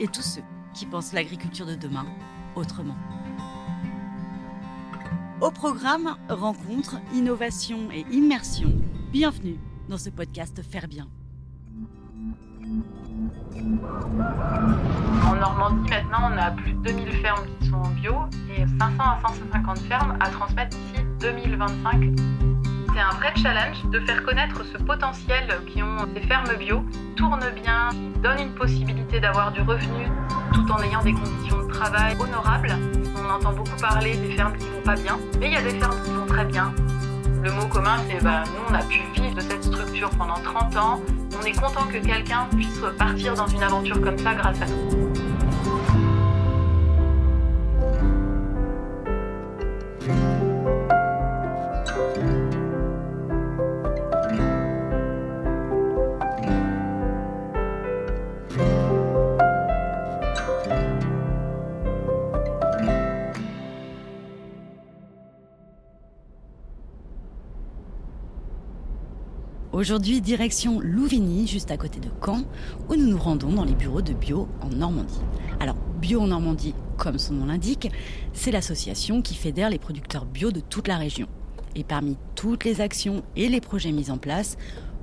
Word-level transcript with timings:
et 0.00 0.08
tous 0.08 0.22
ceux 0.22 0.42
qui 0.72 0.86
pensent 0.86 1.12
l'agriculture 1.12 1.66
de 1.66 1.74
demain 1.74 2.06
autrement. 2.56 2.96
Au 5.40 5.50
programme 5.50 6.16
Rencontres, 6.28 6.96
innovation 7.12 7.90
et 7.92 8.04
immersion, 8.10 8.72
bienvenue 9.12 9.58
dans 9.88 9.98
ce 9.98 10.10
podcast 10.10 10.62
Faire 10.62 10.88
bien. 10.88 11.08
En 15.26 15.34
Normandie, 15.36 15.90
maintenant, 15.90 16.30
on 16.32 16.38
a 16.38 16.50
plus 16.50 16.72
de 16.72 16.78
2000 16.82 17.12
fermes 17.20 17.46
qui 17.60 17.68
sont 17.68 17.76
en 17.76 17.90
bio 17.90 18.14
et 18.56 18.66
500 18.66 18.96
à 18.98 19.20
150 19.22 19.78
fermes 19.80 20.16
à 20.20 20.28
transmettre 20.30 20.76
d'ici 20.76 21.04
2025. 21.20 22.33
C'est 22.94 23.00
un 23.00 23.10
vrai 23.16 23.32
challenge 23.34 23.84
de 23.86 23.98
faire 23.98 24.22
connaître 24.22 24.64
ce 24.64 24.78
potentiel 24.78 25.48
qui 25.66 25.82
ont 25.82 25.96
ces 26.14 26.20
fermes 26.28 26.54
bio, 26.56 26.84
tournent 27.16 27.50
bien, 27.60 27.88
qui 27.90 28.20
donnent 28.20 28.38
une 28.38 28.54
possibilité 28.54 29.18
d'avoir 29.18 29.50
du 29.50 29.62
revenu 29.62 30.06
tout 30.52 30.70
en 30.70 30.80
ayant 30.80 31.02
des 31.02 31.12
conditions 31.12 31.60
de 31.64 31.72
travail 31.72 32.14
honorables. 32.20 32.76
On 33.18 33.28
entend 33.28 33.52
beaucoup 33.52 33.76
parler 33.80 34.16
des 34.16 34.36
fermes 34.36 34.56
qui 34.56 34.68
vont 34.68 34.82
pas 34.84 34.94
bien, 34.94 35.18
mais 35.40 35.46
il 35.46 35.52
y 35.54 35.56
a 35.56 35.62
des 35.62 35.76
fermes 35.76 36.00
qui 36.04 36.10
vont 36.12 36.26
très 36.26 36.44
bien. 36.44 36.72
Le 37.42 37.50
mot 37.50 37.66
commun, 37.66 37.96
c'est 38.08 38.22
bah, 38.22 38.44
nous, 38.46 38.62
on 38.70 38.74
a 38.74 38.84
pu 38.84 39.00
vivre 39.20 39.34
de 39.34 39.40
cette 39.40 39.64
structure 39.64 40.10
pendant 40.10 40.34
30 40.34 40.76
ans. 40.76 41.00
On 41.42 41.44
est 41.44 41.60
content 41.60 41.86
que 41.86 41.98
quelqu'un 41.98 42.46
puisse 42.52 42.80
partir 42.96 43.34
dans 43.34 43.48
une 43.48 43.62
aventure 43.64 44.00
comme 44.00 44.18
ça 44.18 44.34
grâce 44.34 44.62
à 44.62 44.66
nous. 44.66 45.03
Aujourd'hui, 69.74 70.20
direction 70.20 70.78
Louvigny, 70.78 71.48
juste 71.48 71.72
à 71.72 71.76
côté 71.76 71.98
de 71.98 72.08
Caen, 72.24 72.44
où 72.88 72.94
nous 72.94 73.08
nous 73.08 73.18
rendons 73.18 73.50
dans 73.50 73.64
les 73.64 73.74
bureaux 73.74 74.02
de 74.02 74.12
Bio 74.12 74.46
en 74.60 74.68
Normandie. 74.68 75.18
Alors, 75.58 75.74
Bio 76.00 76.20
en 76.20 76.28
Normandie, 76.28 76.76
comme 76.96 77.18
son 77.18 77.34
nom 77.34 77.46
l'indique, 77.46 77.90
c'est 78.32 78.52
l'association 78.52 79.20
qui 79.20 79.34
fédère 79.34 79.70
les 79.70 79.80
producteurs 79.80 80.26
bio 80.26 80.52
de 80.52 80.60
toute 80.60 80.86
la 80.86 80.96
région. 80.96 81.26
Et 81.74 81.82
parmi 81.82 82.16
toutes 82.36 82.62
les 82.62 82.80
actions 82.80 83.24
et 83.34 83.48
les 83.48 83.60
projets 83.60 83.90
mis 83.90 84.12
en 84.12 84.16
place, 84.16 84.58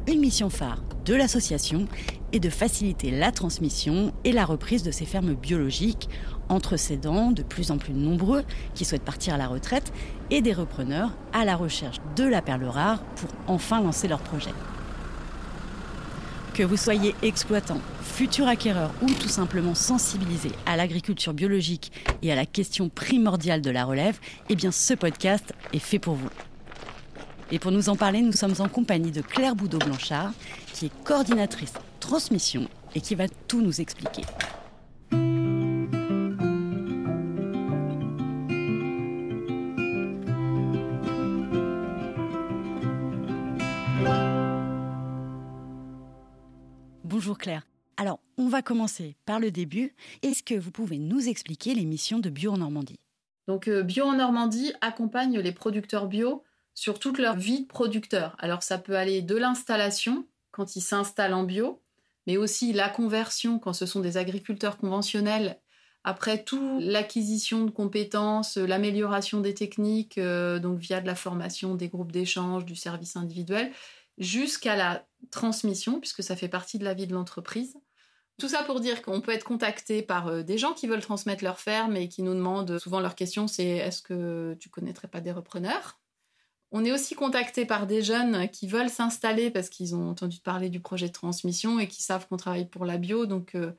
une 0.08 0.20
mission 0.20 0.50
phare 0.50 0.82
de 1.06 1.16
l'association 1.16 1.88
est 2.34 2.40
de 2.40 2.50
faciliter 2.50 3.12
la 3.12 3.32
transmission 3.32 4.14
et 4.24 4.32
la 4.32 4.46
reprise 4.46 4.84
de 4.84 4.92
ces 4.92 5.06
fermes 5.06 5.34
biologiques 5.34 6.10
entre 6.50 6.78
cédants 6.78 7.32
de 7.32 7.44
plus 7.44 7.72
en 7.72 7.78
plus 7.78 7.94
nombreux 7.94 8.44
qui 8.74 8.86
souhaitent 8.86 9.04
partir 9.04 9.34
à 9.34 9.38
la 9.38 9.48
retraite 9.48 9.92
et 10.30 10.42
des 10.42 10.54
repreneurs 10.54 11.12
à 11.34 11.46
la 11.46 11.56
recherche 11.56 11.98
de 12.16 12.24
la 12.24 12.42
perle 12.42 12.66
rare 12.66 13.04
pour 13.16 13.30
enfin 13.48 13.82
lancer 13.82 14.08
leur 14.08 14.20
projet. 14.20 14.54
Que 16.54 16.64
vous 16.64 16.78
soyez 16.78 17.16
exploitant, 17.22 17.80
futur 18.02 18.48
acquéreur 18.48 18.92
ou 19.02 19.08
tout 19.08 19.30
simplement 19.30 19.76
sensibilisé 19.76 20.52
à 20.66 20.76
l'agriculture 20.76 21.34
biologique 21.34 21.92
et 22.22 22.32
à 22.32 22.36
la 22.36 22.46
question 22.46 22.90
primordiale 22.90 23.62
de 23.62 23.72
la 23.72 23.86
relève, 23.86 24.20
eh 24.50 24.56
bien 24.56 24.72
ce 24.72 24.94
podcast 24.94 25.54
est 25.74 25.80
fait 25.80 26.00
pour 26.00 26.16
vous. 26.16 26.30
Et 27.54 27.60
pour 27.60 27.72
nous 27.72 27.90
en 27.90 27.98
parler, 27.98 28.22
nous 28.22 28.32
sommes 28.32 28.56
en 28.60 28.70
compagnie 28.70 29.12
de 29.12 29.22
Claire 29.22 29.56
Boudot-Blanchard, 29.56 30.34
qui 30.74 30.86
est 30.86 31.04
coordinatrice 31.04 31.74
transmission 32.00 32.70
et 32.96 33.02
qui 33.02 33.14
va 33.16 33.28
tout 33.28 33.62
nous 33.62 33.82
expliquer. 33.82 34.24
Bonjour 47.04 47.38
Claire. 47.38 47.68
Alors, 47.98 48.20
on 48.38 48.48
va 48.48 48.62
commencer 48.62 49.18
par 49.26 49.42
le 49.42 49.52
début. 49.52 49.94
Est-ce 50.24 50.42
que 50.42 50.56
vous 50.56 50.72
pouvez 50.72 50.98
nous 50.98 51.28
expliquer 51.28 51.76
les 51.76 51.86
missions 51.86 52.20
de 52.20 52.30
Bio 52.30 52.54
en 52.54 52.58
Normandie? 52.58 53.00
Donc, 53.48 53.68
euh, 53.68 53.84
Bio 53.84 54.06
en 54.06 54.16
Normandie 54.16 54.72
accompagne 54.80 55.38
les 55.40 55.52
producteurs 55.52 56.08
bio 56.08 56.44
sur 56.74 57.00
toute 57.00 57.18
leur 57.18 57.36
vie 57.36 57.62
de 57.62 57.68
producteur. 57.68 58.36
Alors, 58.40 58.64
ça 58.64 58.78
peut 58.78 58.96
aller 58.96 59.22
de 59.22 59.36
l'installation, 59.36 60.28
quand 60.52 60.76
ils 60.76 60.82
s'installent 60.82 61.34
en 61.34 61.44
bio, 61.44 61.82
mais 62.28 62.38
aussi 62.38 62.74
la 62.74 62.90
conversion 62.90 63.60
quand 63.60 63.74
ce 63.74 63.86
sont 63.86 64.00
des 64.00 64.18
agriculteurs 64.18 64.78
conventionnels. 64.78 65.60
Après 66.04 66.44
tout, 66.44 66.80
l'acquisition 66.80 67.64
de 67.64 67.72
compétences, 67.72 68.58
l'amélioration 68.58 69.40
des 69.40 69.54
techniques, 69.54 70.18
euh, 70.18 70.60
donc 70.60 70.80
via 70.80 71.00
de 71.00 71.08
la 71.08 71.16
formation, 71.16 71.76
des 71.76 71.90
groupes 71.90 72.12
d'échange, 72.12 72.66
du 72.66 72.76
service 72.76 73.16
individuel, 73.16 73.72
jusqu'à 74.18 74.76
la 74.76 75.06
transmission, 75.30 76.00
puisque 76.00 76.24
ça 76.24 76.36
fait 76.36 76.48
partie 76.48 76.80
de 76.80 76.84
la 76.84 76.96
vie 76.96 77.08
de 77.08 77.14
l'entreprise. 77.14 77.76
Tout 78.40 78.50
ça 78.50 78.64
pour 78.64 78.80
dire 78.80 79.04
qu'on 79.04 79.22
peut 79.22 79.32
être 79.32 79.44
contacté 79.44 80.02
par 80.02 80.28
euh, 80.28 80.42
des 80.42 80.58
gens 80.58 80.74
qui 80.74 80.88
veulent 80.88 81.02
transmettre 81.02 81.44
leur 81.44 81.60
ferme 81.60 81.96
et 81.96 82.10
qui 82.10 82.24
nous 82.24 82.34
demandent 82.34 82.80
souvent 82.80 83.00
leur 83.00 83.14
question 83.14 83.48
c'est 83.48 83.68
est-ce 83.68 84.02
que 84.02 84.56
tu 84.60 84.70
connaîtrais 84.70 85.08
pas 85.08 85.22
des 85.22 85.32
repreneurs? 85.32 86.01
On 86.72 86.86
est 86.86 86.92
aussi 86.92 87.16
contacté 87.16 87.66
par 87.66 87.86
des 87.86 88.02
jeunes 88.02 88.50
qui 88.50 88.66
veulent 88.68 88.90
s'installer 88.90 89.52
parce 89.52 89.70
qu'ils 89.70 89.94
ont 89.94 90.10
entendu 90.10 90.40
parler 90.40 90.70
du 90.70 90.80
projet 90.80 91.08
de 91.08 91.14
transmission 91.14 91.80
et 91.80 91.88
qui 91.88 92.02
savent 92.02 92.28
qu'on 92.28 92.38
travaille 92.38 92.68
pour 92.68 92.86
la 92.86 92.98
bio. 92.98 93.26
Donc 93.26 93.56
euh, 93.56 93.74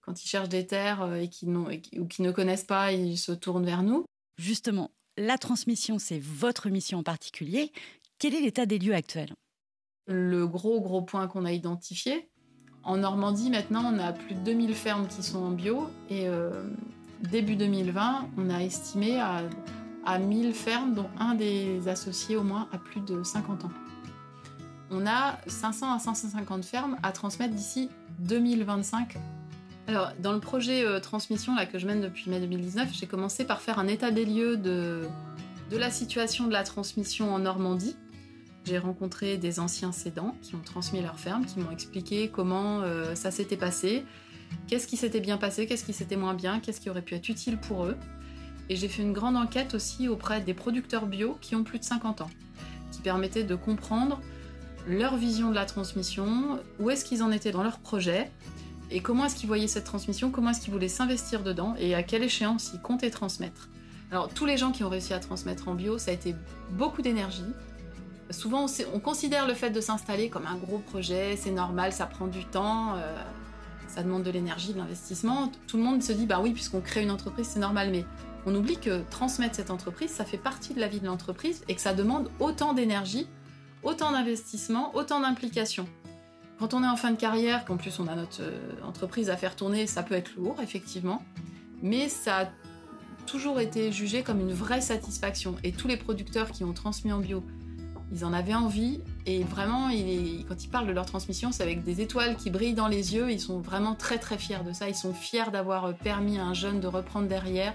quand 0.00 0.24
ils 0.24 0.28
cherchent 0.28 0.48
des 0.48 0.66
terres 0.66 1.02
euh, 1.02 1.16
et 1.16 1.28
qui 1.28 1.46
ou 1.46 2.06
qui 2.06 2.22
ne 2.22 2.32
connaissent 2.32 2.64
pas, 2.64 2.92
ils 2.92 3.18
se 3.18 3.32
tournent 3.32 3.66
vers 3.66 3.82
nous. 3.82 4.06
Justement, 4.38 4.90
la 5.18 5.36
transmission, 5.36 5.98
c'est 5.98 6.18
votre 6.18 6.70
mission 6.70 7.00
en 7.00 7.02
particulier. 7.02 7.72
Quel 8.18 8.34
est 8.34 8.40
l'état 8.40 8.64
des 8.64 8.78
lieux 8.78 8.94
actuels? 8.94 9.34
Le 10.06 10.46
gros 10.46 10.80
gros 10.80 11.02
point 11.02 11.28
qu'on 11.28 11.44
a 11.44 11.52
identifié. 11.52 12.30
En 12.82 12.96
Normandie, 12.96 13.50
maintenant, 13.50 13.92
on 13.92 13.98
a 13.98 14.14
plus 14.14 14.34
de 14.34 14.40
2000 14.40 14.74
fermes 14.74 15.06
qui 15.06 15.22
sont 15.22 15.38
en 15.38 15.50
bio 15.50 15.88
et 16.08 16.26
euh, 16.26 16.70
début 17.30 17.56
2020, 17.56 18.30
on 18.38 18.48
a 18.48 18.62
estimé 18.62 19.20
à, 19.20 19.42
à 20.04 20.18
1000 20.18 20.54
fermes, 20.54 20.94
dont 20.94 21.08
un 21.18 21.34
des 21.34 21.88
associés 21.88 22.36
au 22.36 22.42
moins 22.42 22.68
a 22.72 22.78
plus 22.78 23.00
de 23.00 23.22
50 23.22 23.64
ans. 23.64 23.72
On 24.90 25.06
a 25.06 25.38
500 25.46 25.92
à 25.92 25.98
550 25.98 26.64
fermes 26.64 26.96
à 27.02 27.12
transmettre 27.12 27.54
d'ici 27.54 27.90
2025. 28.20 29.16
Alors, 29.86 30.12
dans 30.20 30.32
le 30.32 30.40
projet 30.40 30.84
euh, 30.84 31.00
transmission 31.00 31.54
là, 31.54 31.66
que 31.66 31.78
je 31.78 31.86
mène 31.86 32.00
depuis 32.00 32.30
mai 32.30 32.40
2019, 32.40 32.90
j'ai 32.92 33.06
commencé 33.06 33.44
par 33.44 33.60
faire 33.60 33.78
un 33.78 33.86
état 33.86 34.10
des 34.10 34.24
lieux 34.24 34.56
de, 34.56 35.02
de 35.70 35.76
la 35.76 35.90
situation 35.90 36.46
de 36.46 36.52
la 36.52 36.64
transmission 36.64 37.32
en 37.32 37.38
Normandie 37.40 37.96
j'ai 38.64 38.78
rencontré 38.78 39.36
des 39.36 39.58
anciens 39.58 39.92
cédants 39.92 40.36
qui 40.42 40.54
ont 40.54 40.60
transmis 40.60 41.00
leur 41.00 41.18
ferme, 41.18 41.44
qui 41.46 41.58
m'ont 41.58 41.70
expliqué 41.70 42.28
comment 42.28 42.82
euh, 42.82 43.14
ça 43.14 43.30
s'était 43.30 43.56
passé, 43.56 44.04
qu'est-ce 44.68 44.86
qui 44.86 44.96
s'était 44.96 45.20
bien 45.20 45.38
passé, 45.38 45.66
qu'est-ce 45.66 45.84
qui 45.84 45.92
s'était 45.92 46.16
moins 46.16 46.34
bien, 46.34 46.60
qu'est-ce 46.60 46.80
qui 46.80 46.90
aurait 46.90 47.02
pu 47.02 47.14
être 47.14 47.28
utile 47.28 47.58
pour 47.58 47.86
eux. 47.86 47.96
Et 48.70 48.76
j'ai 48.76 48.86
fait 48.86 49.02
une 49.02 49.12
grande 49.12 49.36
enquête 49.36 49.74
aussi 49.74 50.06
auprès 50.08 50.40
des 50.40 50.54
producteurs 50.54 51.06
bio 51.06 51.36
qui 51.40 51.56
ont 51.56 51.64
plus 51.64 51.80
de 51.80 51.84
50 51.84 52.20
ans, 52.20 52.30
qui 52.92 53.00
permettait 53.00 53.42
de 53.42 53.56
comprendre 53.56 54.20
leur 54.86 55.16
vision 55.16 55.50
de 55.50 55.56
la 55.56 55.66
transmission, 55.66 56.60
où 56.78 56.88
est-ce 56.88 57.04
qu'ils 57.04 57.24
en 57.24 57.32
étaient 57.32 57.50
dans 57.50 57.64
leur 57.64 57.80
projet, 57.80 58.30
et 58.92 59.00
comment 59.00 59.24
est-ce 59.26 59.34
qu'ils 59.34 59.48
voyaient 59.48 59.66
cette 59.66 59.84
transmission, 59.84 60.30
comment 60.30 60.50
est-ce 60.50 60.60
qu'ils 60.60 60.72
voulaient 60.72 60.88
s'investir 60.88 61.42
dedans, 61.42 61.74
et 61.80 61.96
à 61.96 62.04
quelle 62.04 62.22
échéance 62.22 62.70
ils 62.72 62.80
comptaient 62.80 63.10
transmettre. 63.10 63.68
Alors 64.12 64.28
tous 64.28 64.46
les 64.46 64.56
gens 64.56 64.70
qui 64.70 64.84
ont 64.84 64.88
réussi 64.88 65.12
à 65.14 65.18
transmettre 65.18 65.66
en 65.66 65.74
bio, 65.74 65.98
ça 65.98 66.12
a 66.12 66.14
été 66.14 66.34
beaucoup 66.70 67.02
d'énergie, 67.02 67.44
Souvent, 68.30 68.66
on, 68.94 69.00
considère 69.00 69.48
le 69.48 69.54
fait 69.54 69.70
de 69.70 69.80
s'installer 69.80 70.28
comme 70.28 70.46
un 70.46 70.54
gros 70.54 70.78
projet, 70.78 71.36
c'est 71.36 71.50
normal, 71.50 71.92
ça 71.92 72.06
prend 72.06 72.28
du 72.28 72.44
temps, 72.44 72.94
euh, 72.94 73.16
ça 73.88 74.04
demande 74.04 74.22
de 74.22 74.30
l'énergie, 74.30 74.72
de 74.72 74.78
l'investissement. 74.78 75.50
Tout 75.66 75.78
le 75.78 75.82
monde 75.82 76.00
se 76.00 76.12
dit, 76.12 76.26
bah 76.26 76.38
oui, 76.40 76.52
puisqu'on 76.52 76.80
crée 76.80 77.02
une 77.02 77.10
entreprise, 77.10 77.48
c'est 77.48 77.58
normal, 77.58 77.90
mais 77.90 78.04
on 78.46 78.54
oublie 78.54 78.78
que 78.78 79.02
transmettre 79.10 79.54
cette 79.54 79.70
entreprise, 79.70 80.10
ça 80.10 80.24
fait 80.24 80.38
partie 80.38 80.74
de 80.74 80.80
la 80.80 80.88
vie 80.88 81.00
de 81.00 81.06
l'entreprise 81.06 81.62
et 81.68 81.74
que 81.74 81.80
ça 81.80 81.94
demande 81.94 82.30
autant 82.40 82.72
d'énergie, 82.72 83.26
autant 83.82 84.12
d'investissement, 84.12 84.94
autant 84.94 85.20
d'implication. 85.20 85.86
Quand 86.58 86.74
on 86.74 86.84
est 86.84 86.88
en 86.88 86.96
fin 86.96 87.10
de 87.10 87.16
carrière, 87.16 87.64
qu'en 87.64 87.76
plus 87.76 87.98
on 88.00 88.06
a 88.06 88.14
notre 88.14 88.42
euh, 88.42 88.58
entreprise 88.84 89.30
à 89.30 89.36
faire 89.36 89.56
tourner, 89.56 89.86
ça 89.86 90.02
peut 90.02 90.14
être 90.14 90.32
lourd, 90.36 90.56
effectivement. 90.62 91.22
Mais 91.82 92.08
ça 92.10 92.40
a 92.40 92.48
toujours 93.26 93.60
été 93.60 93.92
jugé 93.92 94.22
comme 94.22 94.40
une 94.40 94.52
vraie 94.52 94.82
satisfaction. 94.82 95.56
Et 95.64 95.72
tous 95.72 95.88
les 95.88 95.96
producteurs 95.96 96.50
qui 96.50 96.64
ont 96.64 96.74
transmis 96.74 97.12
en 97.12 97.20
bio, 97.20 97.42
ils 98.12 98.24
en 98.24 98.32
avaient 98.32 98.54
envie. 98.54 99.00
Et 99.24 99.44
vraiment, 99.44 99.88
quand 100.48 100.64
ils 100.64 100.68
parlent 100.68 100.86
de 100.86 100.92
leur 100.92 101.06
transmission, 101.06 101.52
c'est 101.52 101.62
avec 101.62 101.84
des 101.84 102.00
étoiles 102.00 102.36
qui 102.36 102.50
brillent 102.50 102.74
dans 102.74 102.88
les 102.88 103.14
yeux. 103.14 103.30
Ils 103.30 103.40
sont 103.40 103.60
vraiment 103.60 103.94
très 103.94 104.18
très 104.18 104.36
fiers 104.36 104.64
de 104.66 104.72
ça. 104.72 104.88
Ils 104.88 104.94
sont 104.94 105.14
fiers 105.14 105.50
d'avoir 105.52 105.94
permis 105.94 106.38
à 106.38 106.44
un 106.44 106.54
jeune 106.54 106.80
de 106.80 106.86
reprendre 106.88 107.28
derrière. 107.28 107.74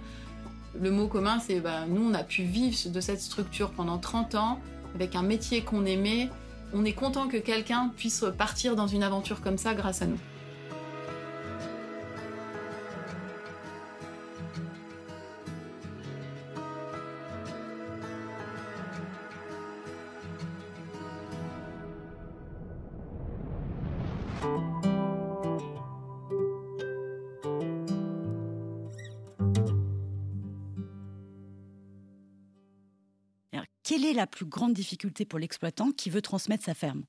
Le 0.82 0.92
mot 0.92 1.08
commun, 1.08 1.40
c'est 1.40 1.60
bah, 1.60 1.86
nous, 1.88 2.10
on 2.10 2.14
a 2.14 2.24
pu 2.24 2.44
vivre 2.44 2.78
de 2.90 3.00
cette 3.00 3.22
structure 3.22 3.72
pendant 3.72 3.98
30 3.98 4.36
ans, 4.36 4.60
avec 4.94 5.16
un 5.16 5.22
métier 5.22 5.62
qu'on 5.62 5.86
aimait. 5.86 6.30
On 6.74 6.84
est 6.84 6.94
content 6.94 7.28
que 7.28 7.38
quelqu'un 7.38 7.92
puisse 7.96 8.26
partir 8.38 8.76
dans 8.76 8.88
une 8.88 9.04
aventure 9.04 9.42
comme 9.42 9.58
ça 9.58 9.74
grâce 9.74 10.02
à 10.02 10.06
nous. 10.08 10.20
Quelle 33.86 34.04
est 34.04 34.14
la 34.14 34.26
plus 34.26 34.46
grande 34.46 34.74
difficulté 34.74 35.26
pour 35.26 35.38
l'exploitant 35.38 35.92
qui 35.92 36.10
veut 36.10 36.24
transmettre 36.24 36.64
sa 36.64 36.74
ferme? 36.74 37.04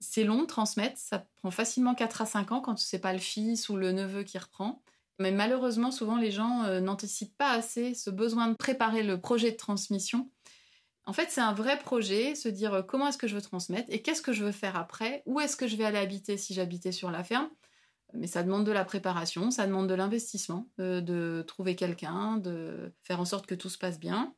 C'est 0.00 0.24
long 0.24 0.40
de 0.40 0.46
transmettre, 0.46 0.96
ça 0.96 1.26
prend 1.36 1.50
facilement 1.50 1.94
4 1.94 2.22
à 2.22 2.26
5 2.26 2.52
ans 2.52 2.60
quand 2.62 2.78
ce 2.78 2.96
n'est 2.96 3.00
pas 3.00 3.12
le 3.12 3.18
fils 3.18 3.68
ou 3.68 3.76
le 3.76 3.92
neveu 3.92 4.22
qui 4.22 4.38
reprend. 4.38 4.82
Mais 5.18 5.32
malheureusement, 5.32 5.90
souvent 5.90 6.16
les 6.16 6.30
gens 6.30 6.64
euh, 6.64 6.80
n'anticipent 6.80 7.36
pas 7.36 7.50
assez 7.50 7.92
ce 7.94 8.08
besoin 8.08 8.48
de 8.48 8.54
préparer 8.54 9.02
le 9.02 9.20
projet 9.20 9.52
de 9.52 9.58
transmission. 9.58 10.30
En 11.04 11.12
fait, 11.12 11.26
c'est 11.28 11.42
un 11.42 11.52
vrai 11.52 11.78
projet, 11.78 12.34
se 12.34 12.48
dire 12.48 12.72
euh, 12.72 12.82
comment 12.82 13.08
est-ce 13.08 13.18
que 13.18 13.28
je 13.28 13.34
veux 13.34 13.42
transmettre 13.42 13.88
et 13.90 14.00
qu'est-ce 14.00 14.22
que 14.22 14.32
je 14.32 14.44
veux 14.44 14.52
faire 14.52 14.76
après, 14.76 15.22
où 15.26 15.40
est-ce 15.40 15.58
que 15.58 15.68
je 15.68 15.76
vais 15.76 15.84
aller 15.84 15.98
habiter 15.98 16.38
si 16.38 16.54
j'habitais 16.54 16.92
sur 16.92 17.10
la 17.10 17.22
ferme? 17.22 17.50
Mais 18.14 18.28
ça 18.28 18.42
demande 18.42 18.64
de 18.64 18.72
la 18.72 18.86
préparation, 18.86 19.50
ça 19.50 19.66
demande 19.66 19.90
de 19.90 19.94
l'investissement, 19.94 20.70
euh, 20.80 21.02
de 21.02 21.44
trouver 21.46 21.76
quelqu'un, 21.76 22.38
de 22.38 22.94
faire 23.02 23.20
en 23.20 23.26
sorte 23.26 23.44
que 23.44 23.54
tout 23.54 23.68
se 23.68 23.76
passe 23.76 24.00
bien. 24.00 24.34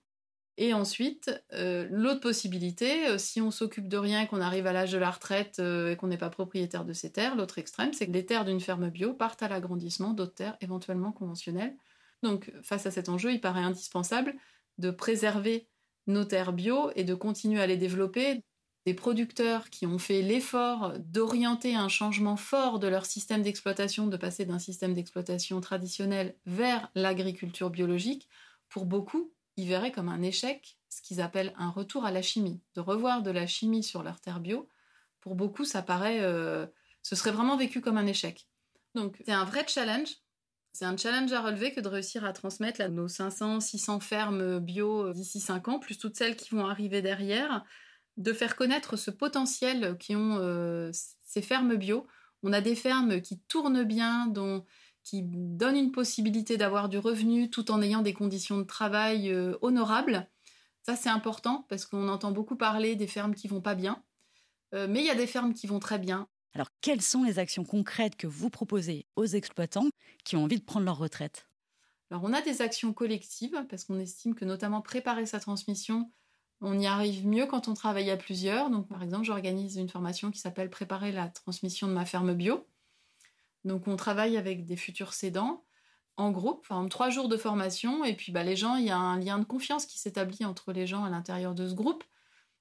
Et 0.59 0.73
ensuite, 0.73 1.31
euh, 1.53 1.87
l'autre 1.91 2.21
possibilité, 2.21 3.09
euh, 3.09 3.19
si 3.19 3.43
on 3.43 3.51
s'occupe 3.51 3.89
de 3.89 3.99
rien 3.99 4.25
qu'on 4.27 4.41
arrive 4.41 4.67
à 4.67 4.73
l'âge 4.73 4.93
de 4.93 4.99
la 4.99 5.11
retraite 5.11 5.59
euh, 5.59 5.93
et 5.93 5.97
qu'on 5.97 6.07
n'est 6.07 6.17
pas 6.17 6.31
propriétaire 6.31 6.87
de 6.87 6.95
ces 6.95 7.13
terres, 7.13 7.37
l'autre 7.37 7.59
extrême, 7.59 7.93
c'est 7.93 8.07
que 8.07 8.13
les 8.13 8.25
terres 8.25 8.47
d'une 8.47 8.61
ferme 8.61 8.89
bio 8.89 9.13
partent 9.13 9.43
à 9.43 9.49
l'agrandissement 9.49 10.15
d'autres 10.15 10.35
terres 10.35 10.57
éventuellement 10.63 11.13
conventionnelles. 11.13 11.77
Donc, 12.23 12.51
face 12.63 12.87
à 12.87 12.91
cet 12.91 13.11
enjeu, 13.11 13.33
il 13.33 13.41
paraît 13.41 13.61
indispensable 13.61 14.35
de 14.79 14.91
préserver 14.91 15.69
nos 16.07 16.25
terres 16.25 16.55
bio 16.55 16.91
et 16.95 17.05
de 17.05 17.15
continuer 17.15 17.61
à 17.61 17.67
les 17.67 17.77
développer. 17.77 18.41
Des 18.87 18.95
producteurs 18.95 19.69
qui 19.69 19.85
ont 19.85 19.99
fait 19.99 20.23
l'effort 20.23 20.93
d'orienter 21.01 21.75
un 21.75 21.89
changement 21.89 22.37
fort 22.37 22.79
de 22.79 22.87
leur 22.87 23.05
système 23.05 23.43
d'exploitation, 23.43 24.07
de 24.07 24.17
passer 24.17 24.45
d'un 24.45 24.61
système 24.61 24.95
d'exploitation 24.95 25.61
traditionnel 25.61 26.37
vers 26.47 26.89
l'agriculture 26.95 27.71
biologique, 27.71 28.29
pour 28.69 28.87
beaucoup, 28.87 29.33
ils 29.57 29.69
verraient 29.69 29.93
comme 29.93 30.09
un 30.09 30.23
échec 30.23 30.79
ce 30.89 31.03
qu'ils 31.03 31.21
appellent 31.21 31.53
un 31.59 31.71
retour 31.71 32.05
à 32.05 32.11
la 32.11 32.23
chimie, 32.23 32.63
de 32.75 32.81
revoir 32.81 33.23
de 33.23 33.31
la 33.31 33.47
chimie 33.47 33.83
sur 33.83 34.03
leur 34.03 34.21
terre 34.21 34.41
bio. 34.41 34.69
Pour 35.21 35.35
beaucoup, 35.35 35.65
ça 35.65 35.83
paraît, 35.83 36.21
euh, 36.21 36.67
ce 37.03 37.17
serait 37.17 37.33
vraiment 37.33 37.57
vécu 37.57 37.81
comme 37.81 37.99
un 37.99 38.07
échec. 38.07 38.49
Donc 38.95 39.23
c'est 39.25 39.33
un 39.33 39.45
vrai 39.45 39.67
challenge. 39.67 40.09
C'est 40.73 40.85
un 40.85 40.97
challenge 40.97 41.33
à 41.33 41.41
relever 41.41 41.73
que 41.73 41.81
de 41.81 41.89
réussir 41.89 42.25
à 42.25 42.33
transmettre 42.33 42.87
nos 42.91 43.09
500, 43.09 43.61
600 43.61 44.01
fermes 44.01 44.59
bio 44.59 45.13
d'ici 45.13 45.41
5 45.41 45.69
ans, 45.69 45.79
plus 45.79 45.99
toutes 45.99 46.17
celles 46.17 46.37
qui 46.37 46.55
vont 46.55 46.67
arriver 46.67 47.01
derrière, 47.01 47.65
de 48.19 48.33
faire 48.33 48.57
connaître 48.57 48.97
ce 48.97 49.11
potentiel 49.11 49.97
qui 49.99 50.15
ont 50.17 50.39
euh, 50.39 50.91
ces 51.23 51.43
fermes 51.43 51.77
bio. 51.77 52.07
On 52.43 52.53
a 52.53 52.61
des 52.61 52.75
fermes 52.75 53.21
qui 53.23 53.41
tournent 53.41 53.85
bien, 53.85 54.27
dont 54.27 54.65
qui 55.07 55.23
donne 55.23 55.77
une 55.77 55.93
possibilité 55.93 56.57
d'avoir 56.57 56.89
du 56.89 56.99
revenu 56.99 57.49
tout 57.49 57.71
en 57.71 57.81
ayant 57.81 58.03
des 58.03 58.13
conditions 58.13 58.59
de 58.59 58.65
travail 58.65 59.31
euh, 59.31 59.57
honorables. 59.63 60.29
Ça, 60.83 60.97
c'est 60.97 61.09
important 61.09 61.65
parce 61.69 61.87
qu'on 61.87 62.09
entend 62.09 62.33
beaucoup 62.33 62.57
parler 62.57 62.97
des 62.97 63.07
fermes 63.07 63.35
qui 63.35 63.47
vont 63.47 63.61
pas 63.61 63.77
bien. 63.77 64.03
Euh, 64.75 64.89
mais 64.91 64.99
il 64.99 65.07
y 65.07 65.11
a 65.11 65.15
des 65.15 65.29
fermes 65.29 65.55
qui 65.55 65.69
vont 65.69 65.79
très 65.79 66.01
bien. 66.01 66.27
Alors, 66.55 66.71
quelles 66.81 67.03
sont 67.03 67.23
les 67.23 67.39
actions 67.39 67.65
concrètes 67.65 68.17
que 68.17 68.27
vous 68.27 68.51
proposez 68.51 69.07
aux 69.15 69.27
exploitants 69.27 69.87
qui 70.25 70.35
ont 70.35 70.43
envie 70.43 70.59
de 70.59 70.65
prendre 70.65 70.85
leur 70.85 70.99
retraite? 70.99 71.47
Alors, 72.11 72.25
on 72.25 72.33
a 72.33 72.43
des 72.43 72.61
actions 72.61 72.93
collectives 72.93 73.65
parce 73.69 73.85
qu'on 73.85 74.01
estime 74.01 74.35
que 74.35 74.45
notamment 74.45 74.81
préparer 74.81 75.25
sa 75.27 75.39
transmission, 75.39 76.11
on 76.61 76.77
y 76.81 76.87
arrive 76.87 77.25
mieux 77.27 77.47
quand 77.47 77.69
on 77.69 77.75
travaille 77.75 78.11
à 78.11 78.17
plusieurs. 78.17 78.71
Donc, 78.71 78.89
par 78.89 79.05
exemple, 79.05 79.25
j'organise 79.25 79.77
une 79.77 79.89
formation 79.89 80.33
qui 80.33 80.41
s'appelle 80.41 80.69
Préparer 80.69 81.13
la 81.13 81.29
transmission 81.29 81.87
de 81.87 81.93
ma 81.93 82.07
ferme 82.07 82.35
bio. 82.35 82.67
Donc 83.67 83.89
on 83.89 83.97
travaille 83.97 84.37
avec 84.37 84.65
des 84.65 84.77
futurs 84.77 85.13
cédants 85.13 85.65
en 86.17 86.31
groupe, 86.31 86.61
enfin, 86.63 86.87
trois 86.89 87.11
jours 87.11 87.29
de 87.29 87.37
formation, 87.37 88.03
et 88.05 88.15
puis 88.15 88.33
bah, 88.33 88.43
les 88.43 88.57
gens, 88.57 88.77
il 88.77 88.87
y 88.87 88.91
a 88.91 88.97
un 88.97 89.19
lien 89.19 89.39
de 89.39 89.45
confiance 89.45 89.85
qui 89.85 89.99
s'établit 89.99 90.47
entre 90.47 90.73
les 90.73 90.87
gens 90.87 91.05
à 91.05 91.11
l'intérieur 91.11 91.55
de 91.55 91.69
ce 91.69 91.75
groupe. 91.75 92.05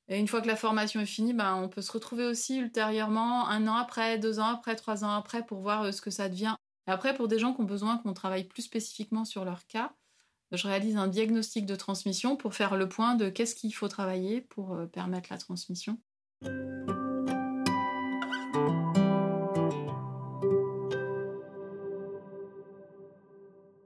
Et 0.08 0.20
une 0.20 0.28
fois 0.28 0.42
que 0.42 0.48
la 0.48 0.58
formation 0.58 1.00
est 1.00 1.06
finie, 1.06 1.34
bah, 1.34 1.56
on 1.56 1.70
peut 1.70 1.82
se 1.82 1.92
retrouver 1.92 2.26
aussi 2.26 2.58
ultérieurement, 2.58 3.48
un 3.48 3.68
an 3.68 3.76
après, 3.76 4.20
deux 4.20 4.40
ans 4.40 4.48
après, 4.48 4.76
trois 4.76 5.06
ans 5.06 5.12
après, 5.12 5.46
pour 5.46 5.62
voir 5.62 5.84
euh, 5.84 5.92
ce 5.92 6.02
que 6.02 6.12
ça 6.12 6.28
devient. 6.28 6.56
Et 6.88 6.92
après, 6.92 7.16
pour 7.16 7.28
des 7.28 7.40
gens 7.40 7.54
qui 7.54 7.62
ont 7.62 7.66
besoin 7.66 7.98
qu'on 7.98 8.14
travaille 8.14 8.44
plus 8.44 8.64
spécifiquement 8.64 9.26
sur 9.26 9.46
leur 9.46 9.66
cas, 9.68 9.94
je 10.52 10.68
réalise 10.68 10.98
un 10.98 11.08
diagnostic 11.08 11.66
de 11.66 11.76
transmission 11.76 12.36
pour 12.36 12.54
faire 12.54 12.76
le 12.76 12.90
point 12.90 13.16
de 13.16 13.30
qu'est-ce 13.30 13.56
qu'il 13.56 13.74
faut 13.74 13.88
travailler 13.88 14.42
pour 14.42 14.74
euh, 14.74 14.86
permettre 14.86 15.30
la 15.32 15.38
transmission. 15.38 15.98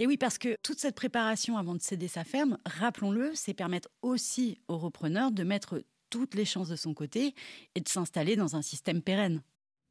Et 0.02 0.08
oui, 0.08 0.16
parce 0.16 0.38
que 0.38 0.56
toute 0.64 0.80
cette 0.80 0.96
préparation 0.96 1.58
avant 1.58 1.76
de 1.76 1.82
céder 1.82 2.08
sa 2.08 2.24
ferme, 2.24 2.58
rappelons-le, 2.66 3.32
c'est 3.36 3.54
permettre 3.54 3.90
aussi 4.02 4.62
au 4.70 4.78
repreneur 4.78 5.30
de 5.30 5.44
mettre 5.44 5.84
toutes 6.10 6.36
les 6.36 6.46
chances 6.46 6.70
de 6.70 6.78
son 6.78 6.94
côté 6.94 7.36
et 7.76 7.82
de 7.82 7.90
s'installer 7.90 8.38
dans 8.38 8.56
un 8.56 8.62
système 8.62 9.02
pérenne. 9.02 9.42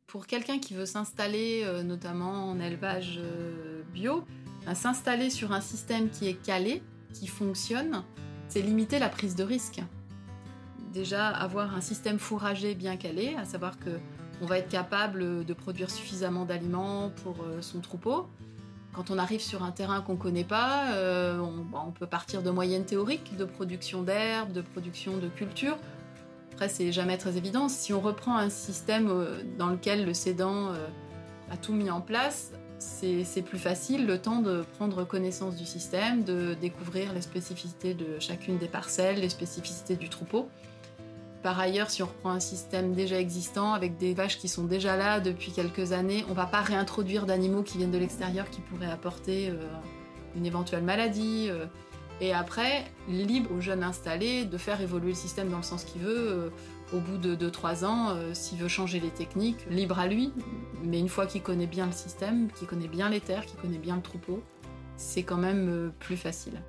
Pour 0.07 0.27
quelqu'un 0.27 0.59
qui 0.59 0.73
veut 0.73 0.87
s'installer, 0.87 1.61
euh, 1.65 1.83
notamment 1.83 2.49
en 2.49 2.59
élevage 2.59 3.19
euh, 3.19 3.83
bio, 3.93 4.25
ben, 4.65 4.75
s'installer 4.75 5.29
sur 5.29 5.53
un 5.53 5.61
système 5.61 6.09
qui 6.09 6.27
est 6.27 6.43
calé, 6.43 6.83
qui 7.12 7.27
fonctionne, 7.27 8.03
c'est 8.49 8.62
limiter 8.62 8.99
la 8.99 9.11
prise 9.11 9.37
de 9.37 9.45
risque. 9.45 9.83
Déjà, 10.95 11.29
avoir 11.29 11.77
un 11.77 11.83
système 11.83 12.19
fourragé 12.19 12.75
bien 12.75 12.97
calé, 12.97 13.35
à 13.35 13.45
savoir 13.45 13.79
que 13.79 14.00
on 14.41 14.47
va 14.47 14.59
être 14.59 14.71
capable 14.71 15.45
de 15.45 15.53
produire 15.53 15.91
suffisamment 15.91 16.47
d'aliments 16.47 17.11
pour 17.23 17.43
euh, 17.43 17.61
son 17.61 17.81
troupeau, 17.81 18.27
quand 18.99 19.12
on 19.12 19.19
arrive 19.19 19.40
sur 19.40 19.62
un 19.62 19.71
terrain 19.71 20.00
qu'on 20.00 20.14
ne 20.14 20.19
connaît 20.19 20.43
pas, 20.43 20.90
euh, 20.95 21.38
bah, 21.71 21.85
on, 21.87 21.93
peut 21.93 22.09
partir 22.09 22.43
de 22.43 22.50
moyennes 22.50 22.85
théoriques, 22.85 23.37
de 23.37 23.45
production 23.45 24.02
d'herbes, 24.02 24.50
de 24.50 24.61
production 24.61 25.19
de 25.19 25.28
culture. 25.28 25.78
Après, 26.50 26.69
c'est 26.69 26.90
jamais 26.90 27.17
très 27.17 27.37
évident. 27.37 27.69
Si 27.69 27.93
on 27.93 28.00
reprend 28.00 28.37
un 28.37 28.50
système 28.50 29.09
euh, 29.09 29.45
dans 29.57 29.69
lequel 29.69 30.05
le 30.05 30.14
cédant 30.14 30.71
euh, 30.71 30.88
a 31.49 31.57
tout 31.57 31.75
mis 31.75 31.90
en 31.90 32.00
place, 32.00 32.50
c'est 32.81 33.43
plus 33.43 33.59
facile 33.59 34.05
le 34.05 34.19
temps 34.19 34.40
de 34.40 34.64
prendre 34.78 35.05
connaissance 35.05 35.55
du 35.55 35.64
système, 35.64 36.25
de 36.25 36.55
découvrir 36.55 37.12
les 37.12 37.23
spécificités 37.23 37.95
de 37.95 38.19
chacune 38.19 38.59
des 38.59 38.67
parcelles, 38.67 39.21
les 39.21 39.28
spécificités 39.28 39.95
du 39.95 40.09
troupeau. 40.09 40.49
Par 41.42 41.59
ailleurs, 41.61 41.90
si 41.90 42.02
on 42.02 42.07
reprend 42.07 42.30
un 42.30 42.40
système 42.40 42.95
déjà 42.95 43.18
existant 43.18 43.73
avec 43.73 43.97
des 43.97 44.12
vaches 44.12 44.38
qui 44.38 44.49
sont 44.49 44.64
déjà 44.64 44.97
là 44.97 45.21
depuis 45.21 45.52
quelques 45.52 45.92
années, 45.92 46.25
on 46.26 46.30
ne 46.30 46.37
va 46.37 46.47
pas 46.47 46.62
réintroduire 46.62 47.26
d'animaux 47.26 47.62
qui 47.62 47.78
viennent 47.78 47.92
de 47.92 47.99
l'extérieur 47.99 48.50
qui 48.50 48.61
pourraient 48.61 48.90
apporter 48.90 49.50
euh, 49.50 49.62
une 50.37 50.47
éventuelle 50.47 50.83
maladie. 50.83 51.47
Euh. 51.49 51.66
Et 52.21 52.35
après, 52.35 52.85
libre 53.09 53.52
aux 53.52 53.61
jeunes 53.61 53.85
installés 53.85 54.45
de 54.45 54.59
faire 54.59 54.80
évoluer 54.80 55.11
le 55.11 55.14
système 55.14 55.49
dans 55.49 55.59
le 55.59 55.62
sens 55.62 55.85
qu'il 55.85 56.02
veut. 56.02 56.28
Euh, 56.28 56.50
au 56.92 57.00
bout 57.00 57.18
de 57.18 57.37
2-3 57.37 57.85
ans, 57.85 58.16
s'il 58.33 58.57
veut 58.57 58.66
changer 58.66 58.99
les 58.99 59.11
techniques, 59.11 59.66
libre 59.68 59.99
à 59.99 60.07
lui. 60.07 60.33
Mais 60.83 60.99
une 60.99 61.11
fois 61.11 61.26
qu'il 61.26 61.42
connaît 61.42 61.66
bien 61.66 61.85
le 61.85 61.92
système, 61.92 62.49
qu'il 62.52 62.66
connaît 62.66 62.88
bien 62.88 63.11
les 63.11 63.21
terres, 63.21 63.45
qu'il 63.45 63.61
connaît 63.61 63.76
bien 63.76 63.97
le 63.97 64.00
troupeau, 64.00 64.42
c'est 64.97 65.23
quand 65.23 65.37
même 65.37 65.92
plus 66.00 66.16
facile. 66.16 66.62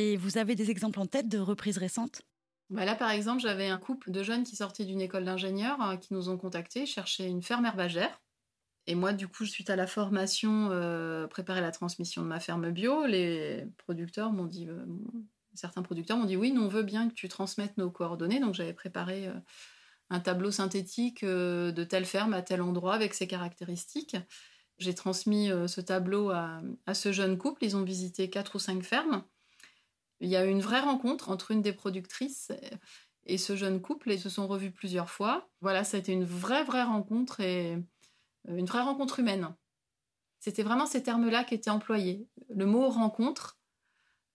Et 0.00 0.16
vous 0.16 0.38
avez 0.38 0.54
des 0.54 0.70
exemples 0.70 0.98
en 0.98 1.04
tête 1.04 1.28
de 1.28 1.38
reprises 1.38 1.76
récentes? 1.76 2.22
Bah 2.70 2.86
Là, 2.86 2.94
par 2.94 3.10
exemple, 3.10 3.42
j'avais 3.42 3.68
un 3.68 3.76
couple 3.76 4.10
de 4.10 4.22
jeunes 4.22 4.44
qui 4.44 4.56
sortaient 4.56 4.86
d'une 4.86 5.02
école 5.02 5.26
d'ingénieurs 5.26 5.82
euh, 5.82 5.96
qui 5.96 6.14
nous 6.14 6.30
ont 6.30 6.38
contactés, 6.38 6.86
cherchaient 6.86 7.28
une 7.28 7.42
ferme 7.42 7.66
herbagère. 7.66 8.18
Et 8.86 8.94
moi, 8.94 9.12
du 9.12 9.28
coup, 9.28 9.44
suite 9.44 9.68
à 9.68 9.76
la 9.76 9.86
formation, 9.86 10.70
euh, 10.70 11.26
préparer 11.26 11.60
la 11.60 11.70
transmission 11.70 12.22
de 12.22 12.26
ma 12.26 12.40
ferme 12.40 12.70
bio, 12.70 13.04
les 13.04 13.66
producteurs 13.76 14.32
m'ont 14.32 14.46
dit 14.46 14.68
euh, 14.68 14.86
certains 15.52 15.82
producteurs 15.82 16.16
m'ont 16.16 16.24
dit 16.24 16.36
oui, 16.36 16.50
nous 16.50 16.62
on 16.62 16.68
veut 16.68 16.82
bien 16.82 17.08
que 17.10 17.14
tu 17.14 17.28
transmettes 17.28 17.76
nos 17.76 17.90
coordonnées. 17.90 18.40
Donc 18.40 18.54
j'avais 18.54 18.72
préparé 18.72 19.28
euh, 19.28 19.34
un 20.08 20.20
tableau 20.20 20.50
synthétique 20.50 21.24
de 21.24 21.84
telle 21.84 22.06
ferme 22.06 22.32
à 22.32 22.40
tel 22.40 22.62
endroit 22.62 22.94
avec 22.94 23.12
ses 23.12 23.26
caractéristiques. 23.26 24.16
J'ai 24.78 24.94
transmis 24.94 25.50
ce 25.68 25.80
tableau 25.80 26.30
à, 26.30 26.62
ce 26.94 27.12
jeune 27.12 27.36
couple. 27.36 27.64
Ils 27.64 27.76
ont 27.76 27.84
visité 27.84 28.30
quatre 28.30 28.56
ou 28.56 28.58
cinq 28.58 28.82
fermes. 28.82 29.22
Il 30.20 30.28
y 30.28 30.36
a 30.36 30.44
eu 30.44 30.50
une 30.50 30.60
vraie 30.60 30.80
rencontre 30.80 31.30
entre 31.30 31.50
une 31.50 31.62
des 31.62 31.72
productrices 31.72 32.52
et 33.24 33.38
ce 33.38 33.56
jeune 33.56 33.80
couple. 33.80 34.12
Ils 34.12 34.20
se 34.20 34.28
sont 34.28 34.46
revus 34.46 34.70
plusieurs 34.70 35.10
fois. 35.10 35.48
Voilà, 35.60 35.84
ça 35.84 35.96
a 35.96 36.00
été 36.00 36.12
une 36.12 36.24
vraie, 36.24 36.64
vraie 36.64 36.84
rencontre 36.84 37.40
et 37.40 37.78
une 38.48 38.66
vraie 38.66 38.82
rencontre 38.82 39.20
humaine. 39.20 39.54
C'était 40.40 40.62
vraiment 40.62 40.86
ces 40.86 41.02
termes-là 41.02 41.44
qui 41.44 41.54
étaient 41.54 41.70
employés. 41.70 42.26
Le 42.48 42.66
mot 42.66 42.88
rencontre, 42.88 43.58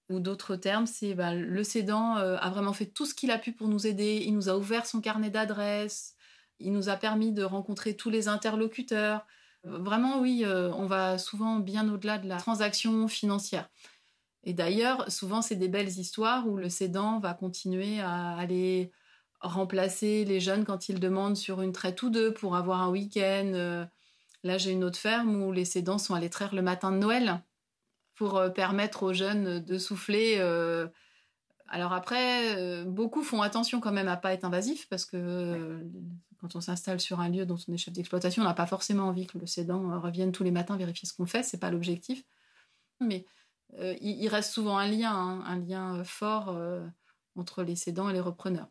ou 0.10 0.20
d'autres 0.20 0.56
termes, 0.56 0.86
c'est 0.86 1.15
bah, 1.15 1.34
le 1.34 1.63
cédant 1.63 2.18
euh, 2.18 2.38
a 2.39 2.50
vraiment 2.50 2.74
fait 2.74 2.86
tout 2.86 3.06
ce 3.06 3.15
qu'il 3.15 3.32
a 3.32 3.39
pu 3.39 3.51
pour 3.51 3.68
nous 3.68 3.88
aider. 3.88 4.24
Il 4.25 4.36
nous 4.36 4.50
a 4.50 4.58
ouvert 4.58 4.86
son 4.86 5.01
carnet 5.01 5.32
d'adresses, 5.32 6.13
il 6.60 6.72
nous 6.74 6.89
a 6.89 6.96
permis 6.96 7.32
de 7.32 7.44
rencontrer 7.44 7.96
tous 7.96 8.10
les 8.10 8.27
interlocuteurs. 8.27 9.25
Euh, 9.65 9.80
vraiment, 9.80 10.20
oui, 10.20 10.44
euh, 10.46 10.72
on 10.74 10.86
va 10.86 11.18
souvent 11.18 11.58
bien 11.58 11.92
au-delà 11.92 12.20
de 12.20 12.27
la 12.27 12.38
transaction 12.38 13.08
financière. 13.08 13.68
Et 14.46 14.54
d'ailleurs, 14.54 15.12
souvent, 15.12 15.42
c'est 15.42 15.56
des 15.56 15.68
belles 15.68 15.90
histoires 16.00 16.48
où 16.48 16.56
le 16.58 16.70
cédant 16.70 17.20
va 17.20 17.34
continuer 17.34 18.00
à 18.00 18.38
aller 18.38 18.92
remplacer 19.42 20.24
les 20.24 20.40
jeunes 20.40 20.66
quand 20.66 20.88
ils 20.88 21.00
demandent 21.00 21.38
sur 21.38 21.62
une 21.62 21.72
traite 21.72 22.02
ou 22.04 22.10
deux 22.10 22.34
pour 22.34 22.56
avoir 22.56 22.82
un 22.82 22.90
week-end. 22.90 23.88
Là, 24.46 24.60
j'ai 24.60 24.72
une 24.72 24.84
autre 24.84 25.00
ferme 25.00 25.42
où 25.42 25.52
les 25.52 25.66
cédants 25.66 25.98
sont 25.98 26.14
allés 26.14 26.30
traire 26.30 26.54
le 26.54 26.62
matin 26.62 26.92
de 26.92 26.98
Noël 26.98 27.42
pour 28.14 28.38
euh, 28.38 28.50
permettre 28.50 29.02
aux 29.02 29.12
jeunes 29.12 29.60
de 29.60 29.78
souffler. 29.80 30.36
Euh. 30.38 30.88
Alors 31.68 31.94
après, 31.94 32.56
euh, 32.56 32.86
beaucoup 32.86 33.24
font 33.24 33.42
attention 33.42 33.80
quand 33.80 33.92
même 33.92 34.08
à 34.08 34.18
pas 34.18 34.34
être 34.34 34.46
invasif 34.46 34.88
parce 34.88 35.04
que 35.04 35.84
quand 36.40 36.56
on 36.56 36.62
s'installe 36.62 37.00
sur 37.00 37.22
un 37.22 37.30
lieu 37.30 37.48
dont 37.48 37.58
on 37.68 37.74
est 37.74 37.78
chef 37.78 37.96
d'exploitation, 37.96 38.44
on 38.44 38.46
n'a 38.46 38.54
pas 38.54 38.68
forcément 38.68 39.08
envie 39.08 39.25
que 39.25 39.40
le 39.40 39.48
cédant 39.48 40.00
revienne 40.00 40.32
tous 40.32 40.44
les 40.44 40.52
matins 40.52 40.78
vérifier 40.78 41.08
ce 41.08 41.14
qu'on 41.14 41.25
fait. 41.25 41.42
C'est 41.42 41.60
pas 41.60 41.72
l'objectif. 41.72 42.24
Mais 43.02 43.25
il, 44.01 44.27
reste 44.27 44.51
souvent 44.51 44.77
un 44.77 44.88
lien, 44.88 45.13
hein, 45.13 45.43
un 45.45 45.60
lien 45.60 46.03
fort 46.03 46.57
entre 47.36 47.63
les 47.63 47.75
cédants 47.75 48.10
et 48.10 48.13
les 48.13 48.19
repreneurs. 48.19 48.69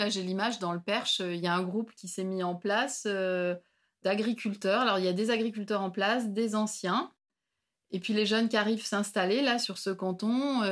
Là, 0.00 0.08
j'ai 0.08 0.22
l'image 0.22 0.58
dans 0.60 0.72
le 0.72 0.80
Perche, 0.80 1.20
il 1.20 1.40
y 1.40 1.46
a 1.46 1.54
un 1.54 1.62
groupe 1.62 1.92
qui 1.92 2.08
s'est 2.08 2.24
mis 2.24 2.42
en 2.42 2.54
place 2.54 3.02
euh, 3.06 3.54
d'agriculteurs. 4.02 4.80
Alors, 4.80 4.98
il 4.98 5.04
y 5.04 5.08
a 5.08 5.12
des 5.12 5.30
agriculteurs 5.30 5.82
en 5.82 5.90
place, 5.90 6.30
des 6.30 6.54
anciens, 6.54 7.12
et 7.90 8.00
puis 8.00 8.14
les 8.14 8.24
jeunes 8.24 8.48
qui 8.48 8.56
arrivent 8.56 8.86
s'installer 8.86 9.42
là 9.42 9.58
sur 9.58 9.76
ce 9.76 9.90
canton. 9.90 10.62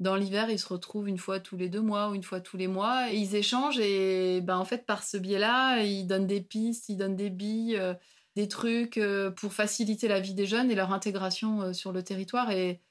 Euh, 0.00 0.04
dans 0.04 0.16
l'hiver, 0.16 0.50
ils 0.50 0.58
se 0.58 0.68
retrouvent 0.68 1.08
une 1.08 1.18
fois 1.18 1.40
tous 1.40 1.56
les 1.56 1.68
deux 1.68 1.80
mois 1.80 2.10
ou 2.10 2.14
une 2.14 2.22
fois 2.22 2.40
tous 2.40 2.56
les 2.56 2.68
mois, 2.68 3.12
et 3.12 3.16
ils 3.16 3.34
échangent. 3.36 3.78
Et 3.78 4.40
ben, 4.42 4.58
en 4.58 4.64
fait, 4.64 4.86
par 4.86 5.02
ce 5.02 5.16
biais-là, 5.16 5.82
ils 5.82 6.06
donnent 6.06 6.26
des 6.26 6.40
pistes, 6.42 6.88
ils 6.88 6.96
donnent 6.96 7.16
des 7.16 7.30
billes, 7.30 7.76
euh, 7.76 7.94
des 8.36 8.48
trucs 8.48 9.00
pour 9.36 9.54
faciliter 9.54 10.08
la 10.08 10.20
vie 10.20 10.34
des 10.34 10.46
jeunes 10.46 10.70
et 10.70 10.74
leur 10.74 10.92
intégration 10.92 11.72
sur 11.72 11.92
le 11.92 12.02
territoire. 12.02 12.50
Et 12.50 12.82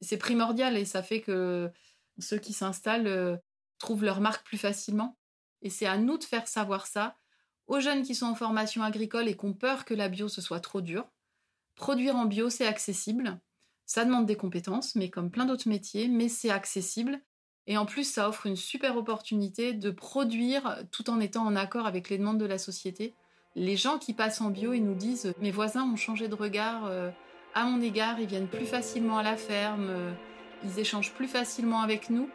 c'est 0.00 0.16
primordial, 0.16 0.76
et 0.76 0.84
ça 0.84 1.02
fait 1.02 1.20
que 1.20 1.70
ceux 2.20 2.38
qui 2.38 2.52
s'installent 2.52 3.40
trouvent 3.78 4.04
leur 4.04 4.20
marque 4.20 4.46
plus 4.46 4.58
facilement. 4.58 5.18
Et 5.62 5.70
c'est 5.70 5.86
à 5.86 5.98
nous 5.98 6.18
de 6.18 6.24
faire 6.24 6.46
savoir 6.46 6.86
ça 6.86 7.16
aux 7.66 7.80
jeunes 7.80 8.04
qui 8.04 8.14
sont 8.14 8.26
en 8.26 8.36
formation 8.36 8.82
agricole 8.84 9.28
et 9.28 9.36
qui 9.36 9.44
ont 9.44 9.54
peur 9.54 9.84
que 9.84 9.94
la 9.94 10.08
bio 10.08 10.28
ce 10.28 10.40
soit 10.40 10.60
trop 10.60 10.80
dur. 10.80 11.10
Produire 11.74 12.16
en 12.16 12.24
bio, 12.24 12.48
c'est 12.48 12.66
accessible. 12.66 13.40
Ça 13.86 14.04
demande 14.04 14.26
des 14.26 14.36
compétences, 14.36 14.96
mais 14.96 15.10
comme 15.10 15.30
plein 15.30 15.46
d'autres 15.46 15.68
métiers, 15.68 16.08
mais 16.08 16.28
c'est 16.28 16.50
accessible. 16.50 17.20
Et 17.68 17.78
en 17.78 17.86
plus, 17.86 18.04
ça 18.04 18.28
offre 18.28 18.46
une 18.46 18.56
super 18.56 18.96
opportunité 18.96 19.72
de 19.72 19.90
produire 19.90 20.78
tout 20.90 21.08
en 21.08 21.20
étant 21.20 21.44
en 21.44 21.56
accord 21.56 21.86
avec 21.86 22.10
les 22.10 22.18
demandes 22.18 22.38
de 22.38 22.46
la 22.46 22.58
société. 22.58 23.14
Les 23.54 23.76
gens 23.76 23.98
qui 23.98 24.12
passent 24.12 24.40
en 24.40 24.50
bio, 24.50 24.72
ils 24.72 24.84
nous 24.84 24.94
disent 24.94 25.32
Mes 25.40 25.50
voisins 25.50 25.84
ont 25.84 25.96
changé 25.96 26.28
de 26.28 26.34
regard 26.34 26.86
euh, 26.86 27.10
à 27.54 27.64
mon 27.64 27.80
égard, 27.80 28.20
ils 28.20 28.26
viennent 28.26 28.48
plus 28.48 28.66
facilement 28.66 29.18
à 29.18 29.22
la 29.22 29.36
ferme, 29.36 29.86
euh, 29.88 30.12
ils 30.62 30.78
échangent 30.78 31.12
plus 31.14 31.26
facilement 31.26 31.80
avec 31.80 32.10
nous. 32.10 32.28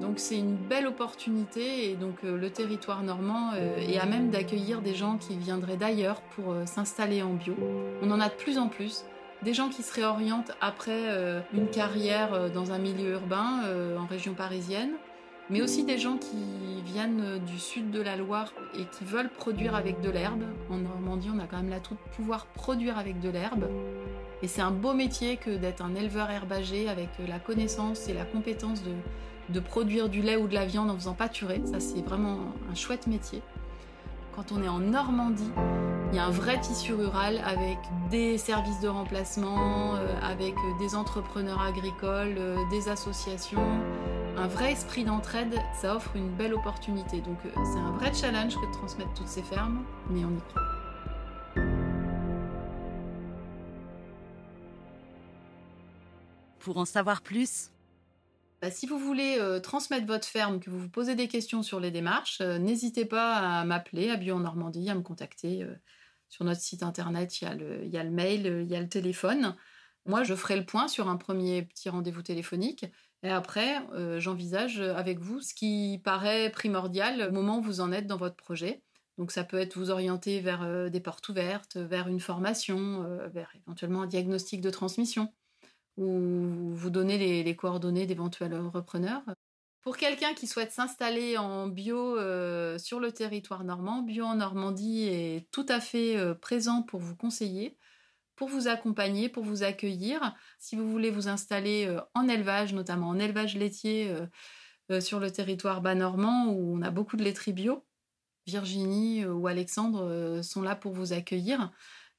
Donc 0.00 0.18
c'est 0.18 0.38
une 0.38 0.56
belle 0.56 0.86
opportunité 0.86 1.90
et 1.90 1.94
donc 1.94 2.24
euh, 2.24 2.36
le 2.36 2.50
territoire 2.50 3.02
normand 3.02 3.54
est 3.54 3.98
à 3.98 4.06
même 4.06 4.30
d'accueillir 4.30 4.82
des 4.82 4.94
gens 4.94 5.18
qui 5.18 5.36
viendraient 5.36 5.76
d'ailleurs 5.76 6.20
pour 6.22 6.54
s'installer 6.66 7.22
en 7.22 7.34
bio. 7.34 7.56
On 8.02 8.10
en 8.10 8.20
a 8.20 8.28
de 8.28 8.34
plus 8.34 8.58
en 8.58 8.68
plus. 8.68 9.04
Des 9.42 9.54
gens 9.54 9.68
qui 9.70 9.82
se 9.82 9.94
réorientent 9.94 10.52
après 10.60 11.42
une 11.54 11.68
carrière 11.68 12.50
dans 12.50 12.72
un 12.72 12.78
milieu 12.78 13.12
urbain 13.12 13.62
en 13.98 14.04
région 14.06 14.34
parisienne, 14.34 14.90
mais 15.48 15.62
aussi 15.62 15.84
des 15.84 15.96
gens 15.96 16.18
qui 16.18 16.82
viennent 16.84 17.38
du 17.46 17.58
sud 17.58 17.90
de 17.90 18.02
la 18.02 18.16
Loire 18.16 18.52
et 18.78 18.84
qui 18.84 19.04
veulent 19.04 19.30
produire 19.30 19.74
avec 19.74 20.00
de 20.00 20.10
l'herbe. 20.10 20.44
En 20.70 20.76
Normandie, 20.76 21.30
on 21.34 21.38
a 21.38 21.46
quand 21.46 21.56
même 21.56 21.70
l'atout 21.70 21.94
de 21.94 22.14
pouvoir 22.16 22.46
produire 22.46 22.98
avec 22.98 23.18
de 23.20 23.30
l'herbe. 23.30 23.64
Et 24.42 24.48
c'est 24.48 24.62
un 24.62 24.70
beau 24.70 24.92
métier 24.92 25.38
que 25.38 25.50
d'être 25.50 25.82
un 25.82 25.94
éleveur 25.94 26.30
herbager 26.30 26.88
avec 26.88 27.08
la 27.26 27.38
connaissance 27.38 28.08
et 28.08 28.14
la 28.14 28.24
compétence 28.24 28.82
de, 28.82 28.92
de 29.48 29.60
produire 29.60 30.08
du 30.08 30.22
lait 30.22 30.36
ou 30.36 30.48
de 30.48 30.54
la 30.54 30.66
viande 30.66 30.90
en 30.90 30.94
faisant 30.94 31.14
pâturer. 31.14 31.62
Ça, 31.64 31.80
c'est 31.80 32.02
vraiment 32.02 32.38
un 32.70 32.74
chouette 32.74 33.06
métier. 33.06 33.42
Quand 34.36 34.52
on 34.52 34.62
est 34.62 34.68
en 34.68 34.78
Normandie, 34.78 35.50
il 36.12 36.16
y 36.16 36.18
a 36.18 36.24
un 36.24 36.30
vrai 36.30 36.60
tissu 36.60 36.92
rural 36.92 37.40
avec 37.44 37.78
des 38.10 38.36
services 38.36 38.80
de 38.80 38.88
remplacement, 38.88 39.94
euh, 39.94 40.06
avec 40.22 40.54
des 40.80 40.96
entrepreneurs 40.96 41.60
agricoles, 41.60 42.34
euh, 42.36 42.56
des 42.70 42.88
associations, 42.88 43.80
un 44.36 44.48
vrai 44.48 44.72
esprit 44.72 45.04
d'entraide. 45.04 45.54
Ça 45.80 45.94
offre 45.94 46.16
une 46.16 46.30
belle 46.30 46.54
opportunité. 46.54 47.20
Donc, 47.20 47.38
euh, 47.44 47.50
c'est 47.72 47.78
un 47.78 47.92
vrai 47.92 48.12
challenge 48.12 48.56
que 48.56 48.66
de 48.66 48.72
transmettre 48.72 49.14
toutes 49.14 49.28
ces 49.28 49.42
fermes, 49.42 49.84
mais 50.10 50.24
on 50.24 50.36
y 50.36 50.40
croit. 50.40 50.62
Pour 56.58 56.76
en 56.76 56.84
savoir 56.84 57.22
plus, 57.22 57.70
bah, 58.60 58.70
si 58.70 58.86
vous 58.86 58.98
voulez 58.98 59.38
euh, 59.38 59.58
transmettre 59.58 60.06
votre 60.06 60.28
ferme, 60.28 60.60
que 60.60 60.68
vous 60.68 60.78
vous 60.80 60.88
posez 60.90 61.14
des 61.14 61.28
questions 61.28 61.62
sur 61.62 61.80
les 61.80 61.90
démarches, 61.90 62.40
euh, 62.42 62.58
n'hésitez 62.58 63.06
pas 63.06 63.36
à 63.36 63.64
m'appeler 63.64 64.10
à 64.10 64.16
Bio 64.16 64.36
en 64.36 64.40
Normandie, 64.40 64.90
à 64.90 64.94
me 64.94 65.00
contacter. 65.00 65.62
Euh, 65.62 65.74
sur 66.30 66.44
notre 66.44 66.60
site 66.60 66.82
internet, 66.82 67.40
il 67.40 67.44
y, 67.44 67.96
a 67.98 68.04
le, 68.04 68.10
mail, 68.10 68.62
il 68.64 68.70
y 68.70 68.76
a 68.76 68.80
le 68.80 68.88
téléphone. 68.88 69.54
Moi, 70.06 70.22
je 70.22 70.34
ferai 70.34 70.56
le 70.56 70.64
point 70.64 70.88
sur 70.88 71.08
un 71.08 71.16
premier 71.16 71.62
petit 71.62 71.90
rendez-vous 71.90 72.22
téléphonique. 72.22 72.86
Et 73.22 73.28
après, 73.28 73.82
j'envisage 74.18 74.80
avec 74.80 75.18
vous 75.18 75.40
ce 75.40 75.52
qui 75.52 76.00
paraît 76.02 76.50
primordial 76.50 77.28
au 77.28 77.32
moment 77.32 77.58
où 77.58 77.62
vous 77.62 77.80
en 77.82 77.92
êtes 77.92 78.06
dans 78.06 78.16
votre 78.16 78.36
projet. 78.36 78.82
Donc 79.18 79.32
ça 79.32 79.44
peut 79.44 79.58
être 79.58 79.76
vous 79.76 79.90
orienter 79.90 80.40
vers 80.40 80.90
des 80.90 81.00
portes 81.00 81.28
ouvertes, 81.28 81.76
vers 81.76 82.08
une 82.08 82.20
formation, 82.20 83.04
vers 83.30 83.52
éventuellement 83.66 84.02
un 84.02 84.06
diagnostic 84.06 84.62
de 84.62 84.70
transmission 84.70 85.30
ou 85.96 86.72
vous 86.72 86.90
donner 86.90 87.42
les, 87.42 87.56
coordonnées 87.56 88.06
d'éventuels 88.06 88.54
repreneurs. 88.54 89.22
Pour 89.82 89.96
quelqu'un 89.96 90.34
qui 90.34 90.46
souhaite 90.46 90.72
s'installer 90.72 91.38
en 91.38 91.66
bio 91.66 92.18
euh, 92.18 92.76
sur 92.76 93.00
le 93.00 93.12
territoire 93.12 93.64
normand, 93.64 94.02
Bio 94.02 94.26
en 94.26 94.34
Normandie 94.34 95.04
est 95.04 95.50
tout 95.50 95.64
à 95.68 95.80
fait 95.80 96.18
euh, 96.18 96.34
présent 96.34 96.82
pour 96.82 97.00
vous 97.00 97.16
conseiller, 97.16 97.78
pour 98.36 98.48
vous 98.48 98.68
accompagner, 98.68 99.30
pour 99.30 99.42
vous 99.42 99.62
accueillir. 99.62 100.34
Si 100.58 100.76
vous 100.76 100.90
voulez 100.90 101.10
vous 101.10 101.28
installer 101.28 101.86
euh, 101.86 102.00
en 102.14 102.28
élevage, 102.28 102.74
notamment 102.74 103.08
en 103.08 103.18
élevage 103.18 103.56
laitier 103.56 104.14
sur 105.00 105.20
le 105.20 105.30
territoire 105.30 105.80
bas 105.80 105.94
normand 105.94 106.48
où 106.48 106.76
on 106.76 106.82
a 106.82 106.90
beaucoup 106.90 107.16
de 107.16 107.22
laiteries 107.22 107.52
bio, 107.52 107.86
Virginie 108.46 109.24
ou 109.24 109.46
Alexandre 109.46 110.40
sont 110.42 110.62
là 110.62 110.74
pour 110.74 110.92
vous 110.92 111.12
accueillir. 111.12 111.70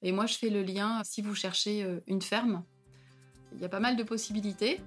Et 0.01 0.13
moi, 0.13 0.25
je 0.25 0.35
fais 0.35 0.49
le 0.49 0.63
lien 0.63 1.01
si 1.03 1.21
vous 1.21 1.35
cherchez 1.35 1.85
une 2.07 2.21
ferme 2.21 2.63
il 3.53 3.61
y 3.61 3.65
a 3.65 3.69
pas 3.69 3.79
mal 3.81 3.97
de 3.97 4.03
possibilités. 4.03 4.79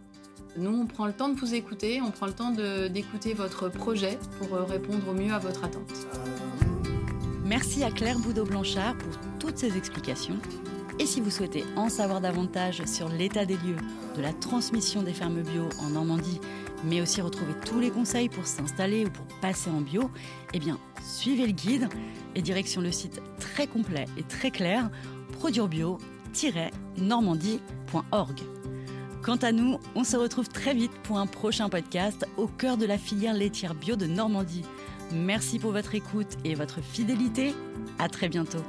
Nous, 0.56 0.70
on 0.70 0.86
prend 0.86 1.06
le 1.06 1.12
temps 1.12 1.28
de 1.28 1.38
vous 1.38 1.54
écouter, 1.54 2.00
on 2.00 2.10
prend 2.10 2.26
le 2.26 2.32
temps 2.32 2.52
d'écouter 2.52 3.34
votre 3.34 3.68
projet 3.68 4.18
pour 4.38 4.54
euh, 4.54 4.64
répondre 4.64 5.08
au 5.08 5.12
mieux 5.12 5.32
à 5.32 5.38
votre 5.38 5.64
attente. 5.64 5.92
Merci 7.44 7.82
à 7.82 7.90
Claire 7.90 8.18
Boudot-Blanchard 8.20 8.96
pour 8.96 9.12
toutes 9.38 9.58
ces 9.58 9.76
explications. 9.76 10.38
Et 11.00 11.06
si 11.06 11.20
vous 11.20 11.30
souhaitez 11.30 11.64
en 11.76 11.88
savoir 11.88 12.20
davantage 12.20 12.84
sur 12.86 13.08
l'état 13.08 13.44
des 13.44 13.56
lieux 13.56 13.78
de 14.16 14.22
la 14.22 14.32
transmission 14.32 15.02
des 15.02 15.12
fermes 15.12 15.42
bio 15.42 15.68
en 15.80 15.90
Normandie, 15.90 16.40
mais 16.84 17.00
aussi 17.00 17.20
retrouver 17.20 17.54
tous 17.66 17.80
les 17.80 17.90
conseils 17.90 18.28
pour 18.28 18.46
s'installer 18.46 19.06
ou 19.06 19.10
pour 19.10 19.26
passer 19.40 19.70
en 19.70 19.80
bio, 19.80 20.08
eh 20.52 20.60
bien, 20.60 20.78
suivez 21.02 21.46
le 21.46 21.52
guide 21.52 21.88
et 22.36 22.42
direction 22.42 22.80
le 22.80 22.92
site 22.92 23.20
très 23.40 23.66
complet 23.66 24.04
et 24.16 24.22
très 24.22 24.52
clair 24.52 24.88
produirebio-normandie.org. 25.40 28.40
Quant 29.24 29.36
à 29.36 29.52
nous, 29.52 29.80
on 29.94 30.04
se 30.04 30.18
retrouve 30.18 30.50
très 30.50 30.74
vite 30.74 30.92
pour 31.02 31.18
un 31.18 31.26
prochain 31.26 31.70
podcast 31.70 32.26
au 32.36 32.46
cœur 32.46 32.76
de 32.76 32.84
la 32.84 32.98
filière 32.98 33.32
laitière 33.32 33.74
bio 33.74 33.96
de 33.96 34.04
Normandie. 34.04 34.66
Merci 35.12 35.58
pour 35.58 35.72
votre 35.72 35.94
écoute 35.94 36.36
et 36.44 36.54
votre 36.54 36.82
fidélité. 36.82 37.54
À 37.98 38.10
très 38.10 38.28
bientôt. 38.28 38.62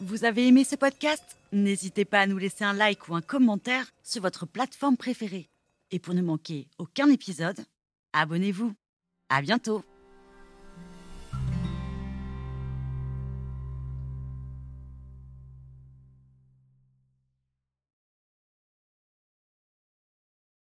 Vous 0.00 0.24
avez 0.24 0.48
aimé 0.48 0.64
ce 0.64 0.74
podcast? 0.74 1.38
N'hésitez 1.52 2.04
pas 2.04 2.22
à 2.22 2.26
nous 2.26 2.38
laisser 2.38 2.64
un 2.64 2.72
like 2.72 3.08
ou 3.08 3.14
un 3.14 3.22
commentaire 3.22 3.86
sur 4.02 4.20
votre 4.20 4.46
plateforme 4.46 4.96
préférée. 4.96 5.48
Et 5.92 6.00
pour 6.00 6.12
ne 6.14 6.22
manquer 6.22 6.66
aucun 6.78 7.08
épisode, 7.08 7.64
abonnez-vous. 8.12 8.74
À 9.34 9.42
bientôt 9.42 9.82